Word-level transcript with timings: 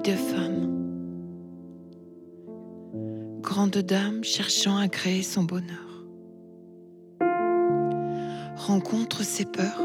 de 0.00 0.12
femme. 0.12 0.68
Grande 3.40 3.78
dame 3.78 4.22
cherchant 4.22 4.76
à 4.76 4.88
créer 4.88 5.22
son 5.22 5.42
bonheur. 5.42 6.04
Rencontre 8.56 9.22
ses 9.22 9.44
peurs, 9.44 9.82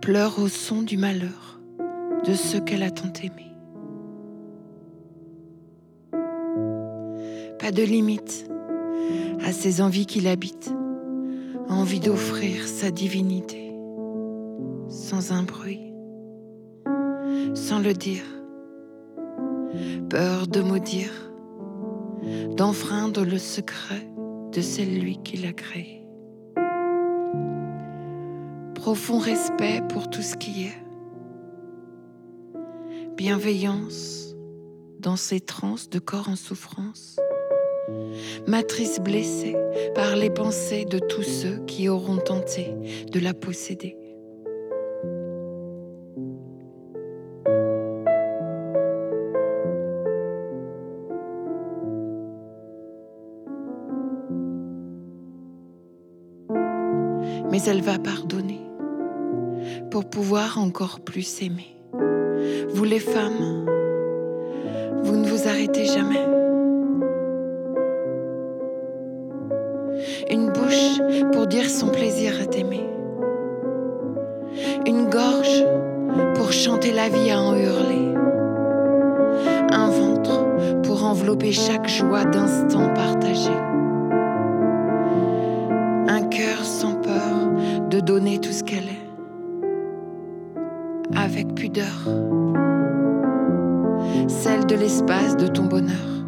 pleure 0.00 0.38
au 0.38 0.48
son 0.48 0.82
du 0.82 0.96
malheur 0.96 1.60
de 2.26 2.34
ceux 2.34 2.60
qu'elle 2.60 2.82
a 2.82 2.90
tant 2.90 3.12
aimés. 3.22 3.54
Pas 7.58 7.72
de 7.72 7.82
limite 7.82 8.46
à 9.44 9.52
ses 9.52 9.80
envies 9.80 10.06
qu'il 10.06 10.28
habite, 10.28 10.72
envie 11.68 12.00
d'offrir 12.00 12.66
sa 12.66 12.90
divinité 12.90 13.72
sans 14.88 15.32
un 15.32 15.42
bruit, 15.42 15.80
sans 17.54 17.78
le 17.78 17.94
dire, 17.94 18.24
peur 20.08 20.46
de 20.46 20.60
maudire, 20.60 21.32
d'enfreindre 22.56 23.24
le 23.24 23.38
secret 23.38 24.08
de 24.52 24.60
celui 24.60 25.18
qui 25.22 25.38
l'a 25.38 25.52
créé. 25.52 26.06
Profond 28.74 29.18
respect 29.18 29.82
pour 29.88 30.10
tout 30.10 30.22
ce 30.22 30.36
qui 30.36 30.64
est, 30.64 30.84
bienveillance 33.16 34.34
dans 34.98 35.16
ses 35.16 35.40
transes 35.40 35.88
de 35.88 35.98
corps 35.98 36.28
en 36.28 36.36
souffrance, 36.36 37.18
matrice 38.46 39.00
blessée 39.00 39.56
par 39.94 40.16
les 40.16 40.30
pensées 40.30 40.84
de 40.84 40.98
tous 40.98 41.22
ceux 41.22 41.58
qui 41.66 41.88
auront 41.88 42.18
tenté 42.18 42.74
de 43.10 43.20
la 43.20 43.34
posséder. 43.34 43.96
Mais 57.50 57.62
elle 57.66 57.82
va 57.82 57.98
pardonner 57.98 58.60
pour 59.90 60.04
pouvoir 60.04 60.58
encore 60.58 61.00
plus 61.00 61.42
aimer. 61.42 61.76
Vous 62.74 62.84
les 62.84 62.98
femmes, 62.98 63.66
vous 65.02 65.16
ne 65.16 65.26
vous 65.26 65.48
arrêtez 65.48 65.84
jamais. 65.84 66.26
Une 70.30 70.50
bouche 70.50 71.00
pour 71.32 71.46
dire 71.46 71.68
son 71.68 71.88
plaisir 71.88 72.32
à 72.40 72.46
t'aimer. 72.46 72.86
Une 74.86 75.08
gorge 75.10 75.64
pour 76.34 76.52
chanter 76.52 76.92
la 76.92 77.08
vie 77.08 77.30
à 77.30 77.40
en 77.40 77.54
hurler. 77.54 78.14
Un 79.70 79.90
ventre 79.90 80.82
pour 80.82 81.04
envelopper 81.04 81.52
chaque 81.52 81.88
joie 81.88 82.24
d'instant 82.24 82.92
partagé. 82.94 83.50
Un 86.08 86.22
cœur 86.30 86.64
sans 86.64 86.94
de 87.90 88.00
donner 88.00 88.38
tout 88.38 88.52
ce 88.52 88.62
qu'elle 88.64 88.84
est. 88.84 89.08
Avec 91.16 91.54
pudeur. 91.54 92.08
Celle 94.28 94.66
de 94.66 94.74
l'espace 94.74 95.36
de 95.36 95.46
ton 95.46 95.64
bonheur. 95.64 96.26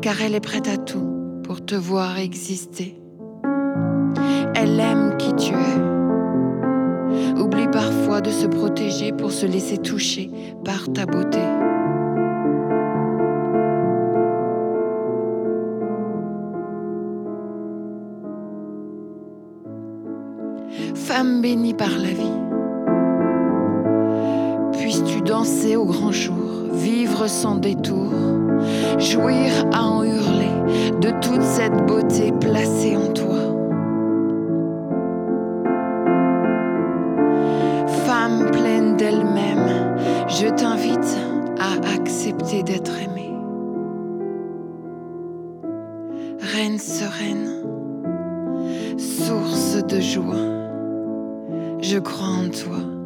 Car 0.00 0.20
elle 0.22 0.34
est 0.34 0.40
prête 0.40 0.68
à 0.68 0.76
tout 0.76 1.40
pour 1.44 1.64
te 1.64 1.74
voir 1.74 2.18
exister. 2.18 3.00
Elle 4.54 4.78
aime 4.78 5.16
qui 5.18 5.34
tu 5.34 5.52
es. 5.52 7.40
Oublie 7.40 7.68
parfois 7.72 8.20
de 8.20 8.30
se 8.30 8.46
protéger 8.46 9.12
pour 9.12 9.32
se 9.32 9.46
laisser 9.46 9.78
toucher 9.78 10.30
par 10.64 10.92
ta 10.92 11.06
beauté. 11.06 11.40
Femme 20.94 21.42
bénie 21.42 21.74
par 21.74 21.90
la 21.90 22.08
vie, 22.08 22.38
puisses-tu 24.78 25.20
danser 25.20 25.76
au 25.76 25.84
grand 25.84 26.12
jour, 26.12 26.72
vivre 26.72 27.26
sans 27.26 27.56
détour, 27.56 28.10
jouir 28.98 29.66
à 29.72 29.84
en 29.84 30.02
hurler 30.02 30.52
de 31.00 31.10
toute 31.20 31.42
cette 31.42 31.86
beauté 31.86 32.32
placée 32.40 32.96
en 32.96 33.12
toi. 33.12 33.38
Femme 38.06 38.50
pleine 38.50 38.96
d'elle-même, 38.96 39.96
je 40.28 40.46
t'invite 40.48 41.18
à 41.58 41.94
accepter 41.94 42.62
d'être 42.62 42.92
aimée. 42.98 43.34
Reine 46.40 46.78
sereine, 46.78 47.48
source 48.96 49.84
de 49.86 50.00
joie, 50.00 50.61
je 51.82 51.98
crois 51.98 52.28
en 52.28 52.48
toi. 52.48 53.01